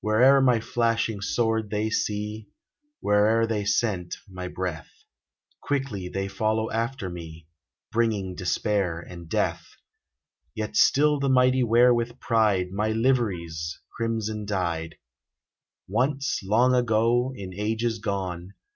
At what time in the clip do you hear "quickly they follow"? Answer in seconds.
5.60-6.70